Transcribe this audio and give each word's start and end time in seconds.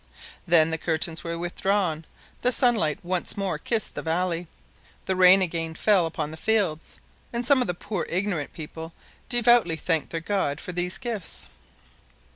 Then 0.47 0.71
the 0.71 0.79
curtains 0.79 1.23
were 1.23 1.37
withdrawn, 1.37 2.05
the 2.39 2.51
sunlight 2.51 2.97
once 3.03 3.37
more 3.37 3.59
kissed 3.59 3.93
the 3.93 4.01
valley, 4.01 4.47
the 5.05 5.15
rain 5.15 5.43
again 5.43 5.75
fell 5.75 6.07
upon 6.07 6.31
the 6.31 6.37
fields, 6.37 6.99
and 7.31 7.45
some 7.45 7.61
of 7.61 7.67
the 7.67 7.75
poor, 7.75 8.07
ignorant 8.09 8.51
people 8.51 8.93
devoutly 9.29 9.75
thanked 9.75 10.09
their 10.09 10.19
God 10.19 10.59
for 10.59 10.71
these 10.71 10.97
gifts. 10.97 11.45